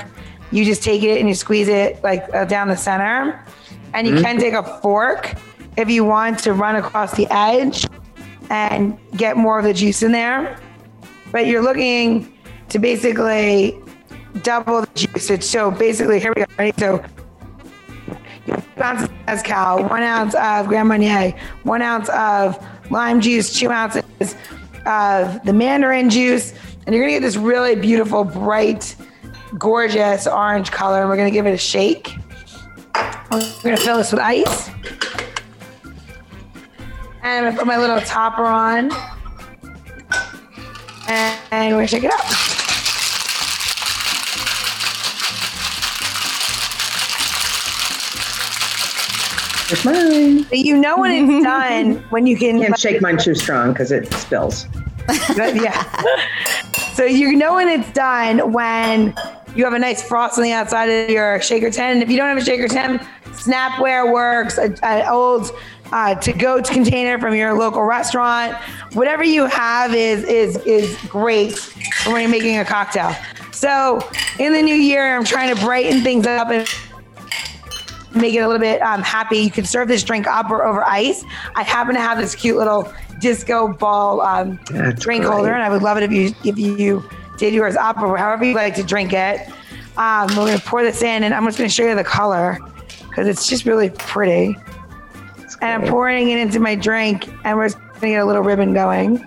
[0.50, 3.44] You just take it and you squeeze it like uh, down the center.
[3.92, 4.24] And you mm-hmm.
[4.24, 5.34] can take a fork
[5.76, 7.86] if you want to run across the edge
[8.48, 10.58] and get more of the juice in there.
[11.32, 12.32] But you're looking
[12.70, 13.78] to basically
[14.42, 15.46] double the juice.
[15.46, 16.72] So basically, here we go.
[16.78, 17.04] So
[18.80, 23.70] two ounces of mezcal, one ounce of Grand Marnier, one ounce of lime juice, two
[23.70, 24.34] ounces
[24.86, 26.54] of the mandarin juice,
[26.86, 28.96] and you're gonna get this really beautiful, bright,
[29.58, 31.00] gorgeous orange color.
[31.00, 32.16] And we're gonna give it a shake.
[33.30, 34.70] We're gonna fill this with ice.
[37.22, 38.90] And I'm gonna put my little topper on.
[41.06, 42.49] And we're gonna shake it up.
[49.70, 50.46] It's mine.
[50.52, 52.60] You know when it's done when you can.
[52.60, 54.66] Can't shake mine too strong because it spills.
[55.28, 55.84] yeah.
[56.94, 59.14] So you know when it's done when
[59.54, 61.92] you have a nice frost on the outside of your shaker tin.
[61.92, 62.98] And if you don't have a shaker tin,
[63.32, 64.58] Snapware works.
[64.58, 65.50] An old
[65.92, 68.54] uh, to-go container from your local restaurant,
[68.92, 71.58] whatever you have is is is great
[72.06, 73.14] when you're making a cocktail.
[73.52, 74.06] So
[74.38, 76.68] in the new year, I'm trying to brighten things up and
[78.14, 79.38] make it a little bit um, happy.
[79.38, 81.24] You can serve this drink up or over ice.
[81.54, 85.22] I happen to have this cute little disco ball um, drink great.
[85.24, 88.44] holder, and I would love it if you if you did yours up or however
[88.44, 89.48] you like to drink it.
[89.96, 92.58] Um, we're gonna pour this in, and I'm just gonna show you the color
[93.08, 94.56] because it's just really pretty.
[95.62, 98.72] And I'm pouring it into my drink, and we're just gonna get a little ribbon
[98.72, 99.26] going.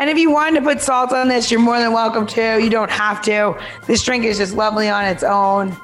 [0.00, 2.58] And if you wanted to put salt on this, you're more than welcome to.
[2.58, 3.54] You don't have to.
[3.86, 5.76] This drink is just lovely on its own.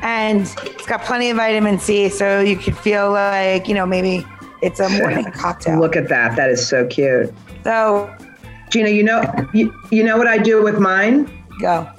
[0.00, 4.24] And it's got plenty of vitamin C, so you could feel like, you know, maybe
[4.62, 5.80] it's a morning cocktail.
[5.80, 6.36] Look at that.
[6.36, 7.34] That is so cute.
[7.64, 8.14] So,
[8.70, 11.28] Gina, you know, you, you know what I do with mine?
[11.60, 11.90] Go.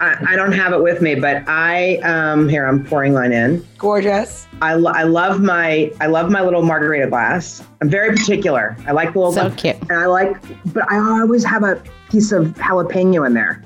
[0.00, 3.66] I, I don't have it with me, but I um here I'm pouring mine in.
[3.78, 4.46] Gorgeous.
[4.62, 7.62] I, lo- I love my I love my little margarita glass.
[7.80, 8.76] I'm very particular.
[8.86, 10.36] I like the little so cute, and I like,
[10.72, 13.64] but I always have a piece of jalapeno in there,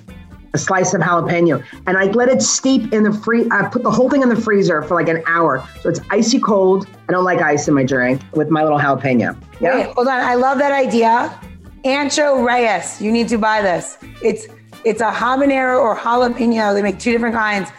[0.52, 3.48] a slice of jalapeno, and I let it steep in the free.
[3.50, 6.38] I put the whole thing in the freezer for like an hour, so it's icy
[6.38, 6.86] cold.
[7.08, 9.36] I don't like ice in my drink with my little jalapeno.
[9.60, 9.74] Yeah.
[9.86, 10.20] Wait, hold on.
[10.20, 11.36] I love that idea.
[11.84, 13.98] Ancho Reyes, you need to buy this.
[14.22, 14.46] It's
[14.84, 16.74] it's a habanero or jalapeno.
[16.74, 17.70] They make two different kinds.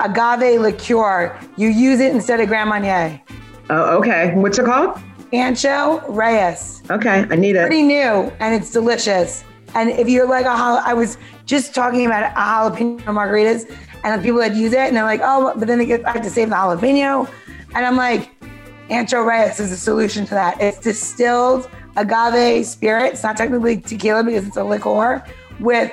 [0.00, 1.38] Agave liqueur.
[1.56, 3.20] You use it instead of Grand Marnier.
[3.70, 4.32] Oh, okay.
[4.34, 4.98] What's it called?
[5.32, 6.82] Ancho Reyes.
[6.90, 7.66] Okay, I need it.
[7.66, 9.44] Pretty new and it's delicious.
[9.74, 13.70] And if you're like a jal- I was just talking about jalapeno margaritas
[14.04, 16.22] and people that use it and they're like, oh, but then they get, I have
[16.22, 17.28] to save the jalapeno.
[17.74, 18.30] And I'm like,
[18.88, 20.60] Ancho Reyes is a solution to that.
[20.60, 23.14] It's distilled agave spirit.
[23.14, 25.24] It's not technically tequila because it's a liqueur
[25.58, 25.92] with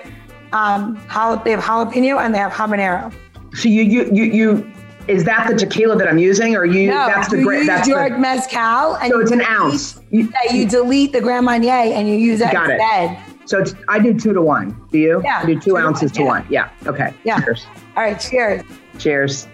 [0.53, 3.11] um, jal- they have jalapeno and they have habanero.
[3.55, 4.71] So you you you you
[5.07, 6.87] is that the tequila that I'm using, or you?
[6.89, 7.57] No, that's the you great.
[7.59, 9.99] use That's your the, mezcal and so it's an delete- ounce.
[10.11, 13.19] You, Yeah, you delete the Grand Marnier and you use that Got it.
[13.45, 14.79] so it's, I do two to one.
[14.93, 15.21] Do you?
[15.23, 16.27] Yeah, I do two, two to ounces one, to yeah.
[16.29, 16.45] one.
[16.85, 16.89] Yeah.
[16.89, 17.13] Okay.
[17.25, 17.41] Yeah.
[17.41, 17.65] Cheers.
[17.97, 18.63] All right, cheers.
[18.97, 19.47] Cheers.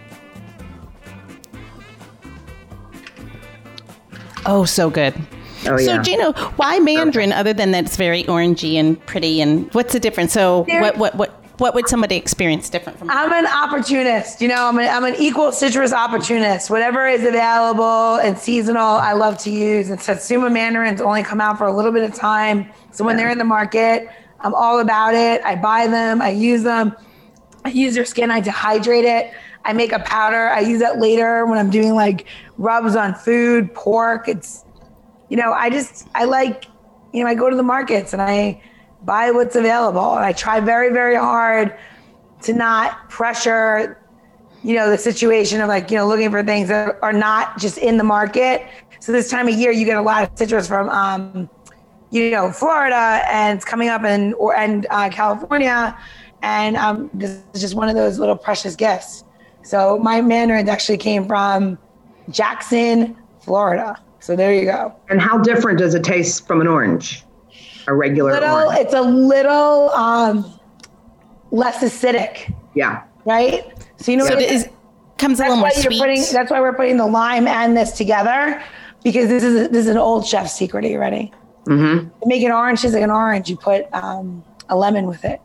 [4.45, 5.13] Oh, so good.
[5.65, 6.01] Oh so, yeah.
[6.01, 9.41] Gina, why Mandarin other than that it's very orangey and pretty?
[9.41, 10.33] And what's the difference?
[10.33, 13.09] So, There- what, what, what, what would somebody experience different from?
[13.09, 14.41] I'm an opportunist.
[14.41, 16.69] You know, I'm an, I'm an equal citrus opportunist.
[16.69, 19.89] Whatever is available and seasonal, I love to use.
[19.89, 22.71] And Satsuma mandarins only come out for a little bit of time.
[22.91, 25.41] So when they're in the market, I'm all about it.
[25.43, 26.95] I buy them, I use them.
[27.65, 29.33] I use their skin, I dehydrate it.
[29.65, 30.47] I make a powder.
[30.47, 32.25] I use that later when I'm doing like
[32.57, 34.29] rubs on food, pork.
[34.29, 34.63] It's,
[35.29, 36.65] you know, I just, I like,
[37.13, 38.61] you know, I go to the markets and I
[39.03, 40.15] buy what's available.
[40.15, 41.77] And I try very, very hard
[42.41, 44.01] to not pressure,
[44.63, 47.77] you know, the situation of like, you know, looking for things that are not just
[47.77, 48.67] in the market.
[48.99, 51.49] So this time of year, you get a lot of citrus from, um,
[52.11, 55.97] you know, Florida and it's coming up in, or, and uh, California.
[56.41, 59.23] And um, this is just one of those little precious gifts.
[59.61, 61.77] So my mandarins actually came from
[62.29, 64.01] Jackson, Florida.
[64.19, 64.93] So there you go.
[65.09, 67.23] and how different does it taste from an orange?
[67.87, 68.79] A regular Little, orange.
[68.81, 70.59] it's a little um,
[71.51, 73.03] less acidic, Yeah.
[73.25, 73.63] right?
[73.97, 74.69] So you know so what it is,
[75.17, 75.99] comes a that's little more why sweet.
[75.99, 76.23] putting.
[76.31, 78.61] That's why we're putting the lime and this together
[79.03, 80.85] because this is this is an old chef's secret.
[80.85, 81.31] Are you ready?
[81.65, 82.09] Mm-hmm.
[82.21, 85.41] To make an orange taste like an orange, you put um, a lemon with it,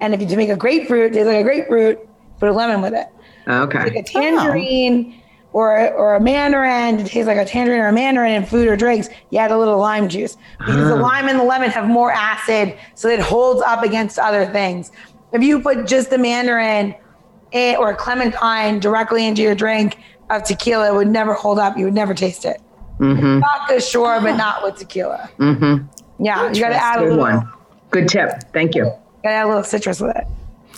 [0.00, 1.98] and if you to make a grapefruit taste like a grapefruit,
[2.38, 3.08] put a lemon with it.
[3.46, 3.98] Like Okay.
[3.98, 5.20] a tangerine
[5.52, 8.76] or or a mandarin it tastes like a tangerine or a mandarin in food or
[8.76, 9.08] drinks.
[9.30, 12.76] You add a little lime juice because the lime and the lemon have more acid,
[12.94, 14.90] so it holds up against other things.
[15.32, 16.94] If you put just the mandarin
[17.52, 19.98] eh, or clementine directly into your drink
[20.30, 21.76] of tequila, it would never hold up.
[21.76, 22.60] You would never taste it.
[22.98, 23.40] Mm-hmm.
[23.40, 25.28] Vodka, sure, but not with tequila.
[25.38, 25.86] Mm-hmm.
[26.24, 27.24] Yeah, you got to add a Good little.
[27.24, 27.48] one.
[27.90, 28.30] Good tip.
[28.52, 28.84] Thank you.
[28.84, 30.24] Got to add a little citrus with it.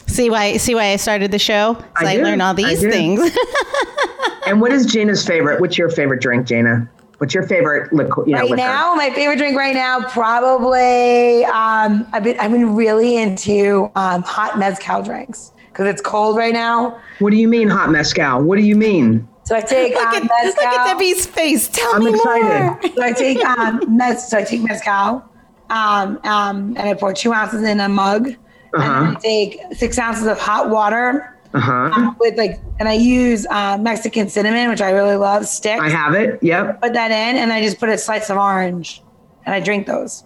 [0.06, 0.56] see why?
[0.56, 1.74] See why I started the show?
[1.74, 3.20] So I I, learned all these things.
[4.46, 5.60] And what is Gina's favorite?
[5.60, 6.88] What's your favorite drink, Jana?
[7.18, 8.26] What's your favorite liquid?
[8.26, 8.56] You know, right liquor?
[8.62, 14.22] now, my favorite drink right now, probably um, I've been I've been really into um,
[14.22, 17.00] hot mezcal drinks because it's cold right now.
[17.20, 18.42] What do you mean hot mezcal?
[18.42, 19.26] What do you mean?
[19.44, 20.64] So I take look, um, at, mezcal.
[20.64, 21.68] look at Debbie's face.
[21.68, 22.06] Tell me.
[22.06, 22.64] I'm me excited.
[22.64, 22.80] more.
[22.96, 25.24] So I take um, mez- so I take mezcal,
[25.70, 28.36] um, um, and I pour two ounces in a mug, and
[28.74, 29.04] Uh-huh.
[29.04, 32.14] then I take six ounces of hot water Uh huh.
[32.18, 35.80] with like, and I use uh, Mexican cinnamon, which I really love, sticks.
[35.80, 36.42] I have it.
[36.42, 36.82] Yep.
[36.82, 39.02] put that in, and I just put a slice of orange,
[39.46, 40.24] and I drink those.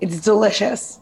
[0.00, 1.00] It's delicious,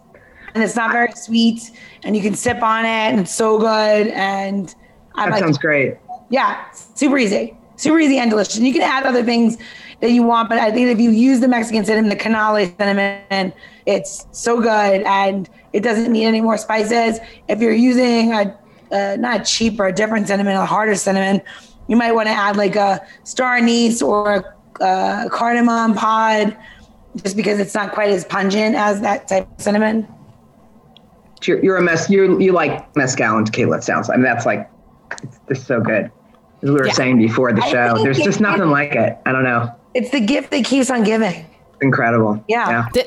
[0.54, 1.70] and it's not very sweet,
[2.04, 4.08] and you can sip on it, and it's so good.
[4.08, 4.74] And
[5.14, 5.96] I That like, sounds great.
[6.30, 8.56] yeah, super easy, super easy and delicious.
[8.56, 9.56] And you can add other things
[10.00, 13.52] that you want, but I think if you use the Mexican cinnamon, the canela cinnamon,
[13.86, 17.18] it's so good, and it doesn't need any more spices.
[17.48, 18.56] If you're using a,
[18.90, 21.40] a not cheap or a different cinnamon, a harder cinnamon,
[21.88, 24.34] you might want to add like a star anise or
[24.80, 26.56] a, a cardamom pod,
[27.22, 30.06] just because it's not quite as pungent as that type of cinnamon.
[31.44, 32.08] You're, you're a mess.
[32.08, 33.76] You you like mezcal and tequila.
[33.76, 34.08] It sounds.
[34.08, 34.70] I mean, that's like
[35.22, 36.10] it's just so good.
[36.62, 36.92] As we were Yeah.
[36.94, 39.18] saying before the show, there's just nothing like it.
[39.26, 39.70] I don't know.
[39.92, 41.44] It's the gift that keeps on giving.
[41.84, 42.42] Incredible.
[42.48, 42.88] Yeah.
[42.92, 43.02] D-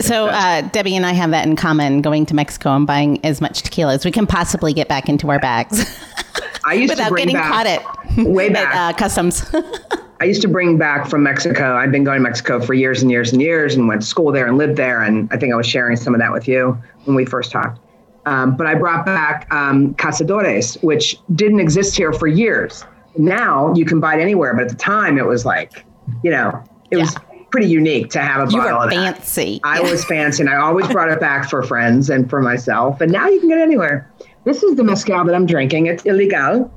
[0.00, 3.40] So uh, Debbie and I have that in common: going to Mexico and buying as
[3.40, 5.78] much tequila as we can possibly get back into our bags
[6.64, 7.82] I used to without bring getting back caught at
[8.26, 8.74] way at, back.
[8.74, 9.44] uh, customs.
[10.20, 11.74] I used to bring back from Mexico.
[11.74, 14.30] I've been going to Mexico for years and years and years and went to school
[14.30, 15.02] there and lived there.
[15.02, 17.80] And I think I was sharing some of that with you when we first talked.
[18.24, 22.84] Um, but I brought back um, Cazadores, which didn't exist here for years.
[23.18, 24.54] Now you can buy it anywhere.
[24.54, 25.84] But at the time, it was like,
[26.22, 26.62] you know,
[26.92, 27.16] it was
[27.52, 29.16] pretty unique to have a you bottle were of that.
[29.18, 29.60] fancy.
[29.62, 33.00] I was fancy and I always brought it back for friends and for myself.
[33.00, 34.10] And now you can get it anywhere.
[34.44, 35.86] This is the mezcal that I'm drinking.
[35.86, 36.68] It's Ilegal.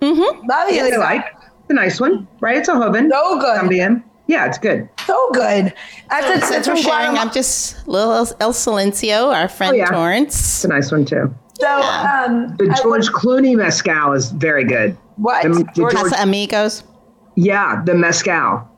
[0.00, 0.80] Love you.
[0.80, 0.98] I Lisa.
[0.98, 1.24] like.
[1.60, 2.56] It's a nice one, right?
[2.56, 3.08] It's a Joven.
[3.10, 3.60] So good.
[3.60, 4.02] También.
[4.26, 4.88] Yeah, it's good.
[5.06, 5.72] So good.
[6.10, 9.74] That's a, Since that's we're from sharing, I'm just little El, El Silencio, our friend
[9.74, 9.86] Oh, yeah.
[9.90, 10.34] Torrance.
[10.34, 11.32] It's a nice one too.
[11.60, 14.96] So, um, The I- George Clooney mezcal is very good.
[15.16, 15.42] what?
[15.42, 16.82] the- the George- George- Casa Amigos.
[17.36, 18.68] Yeah, the mezcal.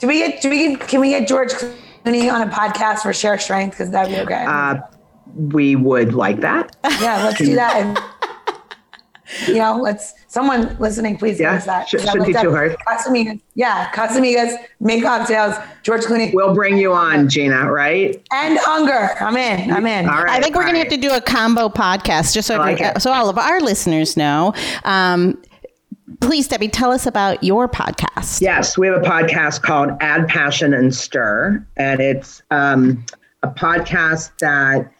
[0.00, 0.40] Do we get?
[0.42, 0.88] Do we get?
[0.88, 3.72] Can we get George Clooney on a podcast for Share Strength?
[3.72, 4.44] Because that'd be okay.
[4.46, 4.76] Uh,
[5.36, 6.74] we would like that.
[7.00, 7.76] yeah, let's do that.
[7.76, 7.98] And,
[9.46, 11.88] you know, let's someone listening, please Yeah, give us that.
[11.88, 12.76] sh- shouldn't be to too hard.
[12.88, 15.54] Casamigos, yeah, Casamigos, make cocktails.
[15.84, 17.70] George Clooney We'll bring you on, Gina.
[17.70, 18.20] Right?
[18.32, 19.10] and Unger.
[19.20, 19.70] I'm in.
[19.70, 20.08] I'm in.
[20.08, 20.30] All right.
[20.30, 20.90] I think we're all going to right.
[20.92, 23.60] have to do a combo podcast just so, I like every- so all of our
[23.60, 24.52] listeners know.
[24.84, 25.40] Um,
[26.20, 28.40] please, Debbie, tell us about your podcast.
[28.40, 33.04] Yes, we have a podcast called Add Passion and Stir, and it's um,
[33.42, 34.92] a podcast that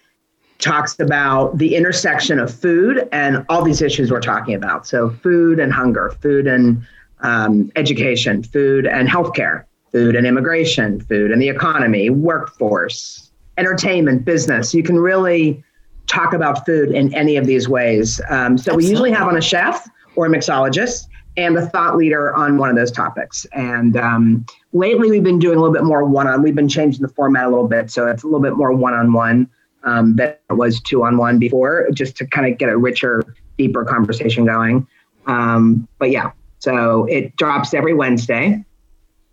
[0.58, 4.86] talks about the intersection of food and all these issues we're talking about.
[4.86, 6.82] So, food and hunger, food and
[7.20, 14.74] um, education, food and healthcare, food and immigration, food and the economy, workforce, entertainment, business.
[14.74, 15.62] You can really
[16.06, 18.20] talk about food in any of these ways.
[18.28, 21.06] Um, so, we usually have on a chef or a mixologist
[21.40, 23.46] and a thought leader on one of those topics.
[23.52, 26.42] And um, lately, we've been doing a little bit more one on.
[26.42, 28.94] We've been changing the format a little bit, so it's a little bit more one
[28.94, 29.48] on one
[29.82, 33.24] than it was two on one before, just to kind of get a richer,
[33.56, 34.86] deeper conversation going.
[35.26, 38.64] Um, but yeah, so it drops every Wednesday,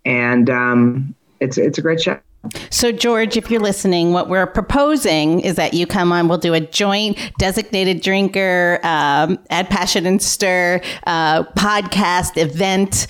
[0.04, 2.18] and um, it's it's a great show.
[2.70, 6.28] So, George, if you're listening, what we're proposing is that you come on.
[6.28, 13.08] We'll do a joint designated drinker, um, add passion and stir uh, podcast event,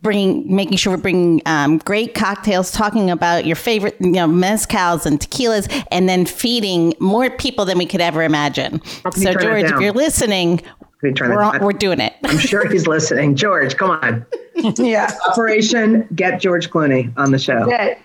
[0.00, 5.04] bringing making sure we're bringing um, great cocktails, talking about your favorite, you know, mezcals
[5.04, 8.80] and tequilas, and then feeding more people than we could ever imagine.
[9.04, 10.58] How can you So, George, if you're listening,
[11.00, 12.14] Can we're on, we're doing it.
[12.24, 13.34] I'm sure he's listening.
[13.34, 14.24] George, come on.
[14.76, 17.64] yeah, Operation Get George Clooney on the show.
[17.64, 17.96] Good.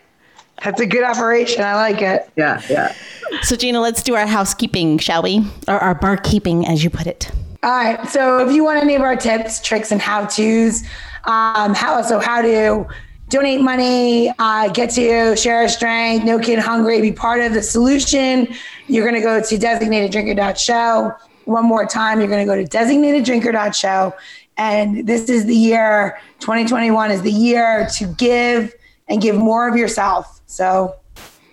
[0.63, 1.63] That's a good operation.
[1.63, 2.29] I like it.
[2.35, 2.93] Yeah, yeah.
[3.41, 5.45] So, Gina, let's do our housekeeping, shall we?
[5.67, 7.31] Or our barkeeping, as you put it.
[7.63, 8.05] All right.
[8.09, 10.83] So if you want any of our tips, tricks, and how tos,
[11.23, 12.85] um, how so how to
[13.29, 17.63] donate money, uh, get to share a strength, no kid hungry, be part of the
[17.63, 18.53] solution,
[18.87, 21.13] you're going to go to designateddrinker.show.
[21.45, 24.13] One more time, you're going to go to designateddrinker.show.
[24.57, 28.73] And this is the year, 2021 is the year to give
[29.07, 30.41] and give more of yourself.
[30.53, 30.95] So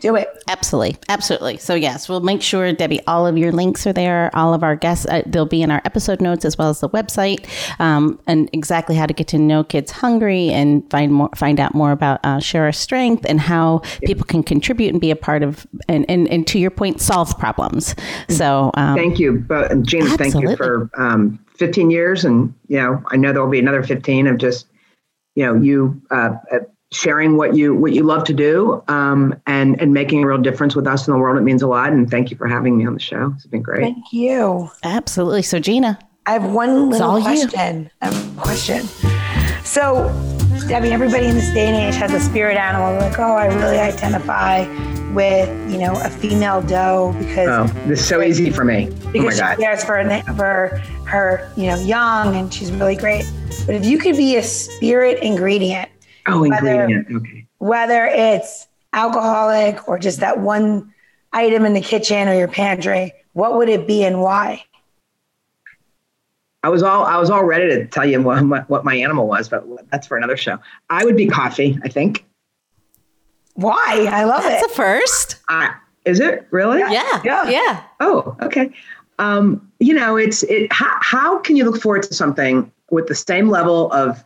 [0.01, 0.29] do it.
[0.49, 0.99] Absolutely.
[1.09, 1.57] Absolutely.
[1.57, 4.31] So, yes, we'll make sure, Debbie, all of your links are there.
[4.35, 6.89] All of our guests, uh, they'll be in our episode notes as well as the
[6.91, 7.49] website,
[7.81, 11.75] um, and exactly how to get to No Kids Hungry and find more, find out
[11.75, 15.43] more about uh, Share Our Strength and how people can contribute and be a part
[15.43, 17.95] of, and, and, and to your point, solve problems.
[18.29, 23.03] So, um, Thank you, but Gina, thank you for um, 15 years, and you know
[23.09, 24.67] I know there will be another 15 of just
[25.35, 26.59] you know you uh, uh,
[26.93, 30.75] sharing what you what you love to do um, and and making a real difference
[30.75, 31.39] with us in the world.
[31.39, 33.33] It means a lot, and thank you for having me on the show.
[33.37, 33.83] It's been great.
[33.83, 34.71] Thank you.
[34.83, 35.43] absolutely.
[35.43, 37.91] So, Gina, I have one little all question.
[38.01, 38.87] I have a question.
[39.65, 40.09] So,
[40.67, 42.95] Debbie, everybody in this day and age has a spirit animal.
[43.01, 44.67] Like, oh, I really identify
[45.13, 48.89] with, you know, a female doe because Oh, this is so easy for me.
[48.91, 49.59] Oh my because she god.
[49.59, 50.03] cares for
[50.37, 53.31] for her, you know, young and she's really great.
[53.67, 55.89] But if you could be a spirit ingredient,
[56.27, 57.07] Oh, whether- ingredient.
[57.17, 57.47] Okay.
[57.59, 60.93] whether it's alcoholic or just that one
[61.33, 64.65] item in the kitchen or your pantry, what would it be and why?
[66.63, 69.27] I was all I was all ready to tell you what, my- what my animal
[69.27, 70.59] was, but that's for another show.
[70.91, 71.79] I would be coffee.
[71.85, 72.27] I think.
[73.55, 74.09] Why?
[74.11, 74.71] I love that's it.
[74.71, 75.37] a first.
[75.49, 75.69] Uh,
[76.05, 76.79] is it really?
[76.81, 77.21] Yeah.
[77.25, 77.49] Yeah.
[77.49, 77.83] Yeah.
[78.01, 78.71] Oh, okay.
[79.19, 80.73] Um, you know, it's it.
[80.73, 84.23] How, how can you look forward to something with the same level of,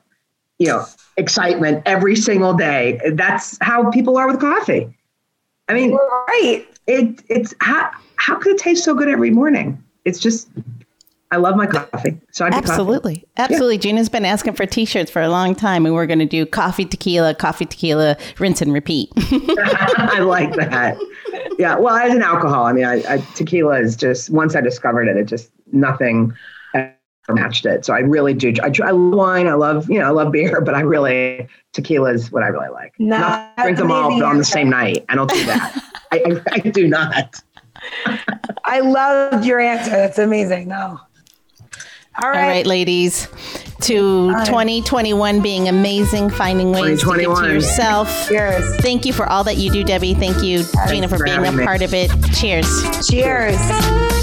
[0.59, 0.85] you know,
[1.17, 3.01] excitement every single day?
[3.13, 4.95] That's how people are with coffee.
[5.69, 6.67] I mean, Right.
[6.87, 9.83] it it's how how could it taste so good every morning?
[10.05, 10.49] It's just,
[11.31, 12.21] I love my coffee.
[12.31, 12.71] So I'd be coffee.
[12.71, 13.25] Absolutely.
[13.39, 13.79] Absolutely.
[13.79, 16.45] Gina's been asking for t shirts for a long time, and we're going to do
[16.47, 19.11] coffee, tequila, coffee, tequila, rinse and repeat.
[19.17, 20.97] I like that.
[21.59, 21.77] Yeah.
[21.77, 25.17] Well, as an alcohol, I mean, I, I, tequila is just once I discovered it,
[25.17, 26.33] it just nothing
[27.29, 27.85] ever matched it.
[27.85, 28.53] So I really do.
[28.63, 29.47] I, I love wine.
[29.47, 32.71] I love you know I love beer, but I really tequila is what I really
[32.71, 32.95] like.
[32.99, 35.05] No, not drink them all amazing on the same night.
[35.09, 35.83] I don't do that.
[36.13, 37.43] I, I, I do not.
[38.65, 39.91] I loved your answer.
[39.91, 40.69] That's amazing.
[40.69, 41.01] No.
[42.23, 42.47] All All right.
[42.47, 43.29] right, ladies.
[43.81, 48.29] To 2021 being amazing, finding ways to give to yourself.
[48.29, 48.77] Cheers.
[48.77, 50.15] Thank you for all that you do, Debbie.
[50.15, 51.65] Thank you, Gina, for for being a me.
[51.65, 52.11] part of it.
[52.33, 53.09] Cheers.
[53.09, 54.14] Cheers.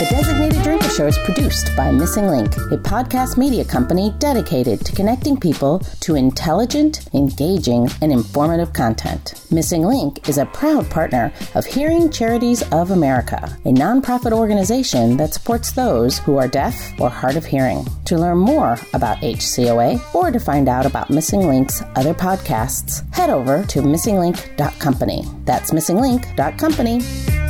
[0.00, 4.92] The Designated Drinker Show is produced by Missing Link, a podcast media company dedicated to
[4.92, 9.34] connecting people to intelligent, engaging, and informative content.
[9.50, 15.34] Missing Link is a proud partner of Hearing Charities of America, a nonprofit organization that
[15.34, 17.86] supports those who are deaf or hard of hearing.
[18.06, 23.28] To learn more about HCOA or to find out about Missing Link's other podcasts, head
[23.28, 25.26] over to missinglink.company.
[25.44, 27.49] That's missinglink.company.